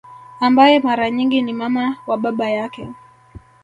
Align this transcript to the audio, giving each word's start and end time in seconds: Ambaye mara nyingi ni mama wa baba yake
Ambaye 0.39 0.79
mara 0.79 1.09
nyingi 1.09 1.41
ni 1.41 1.53
mama 1.53 1.97
wa 2.07 2.17
baba 2.17 2.49
yake 2.49 2.87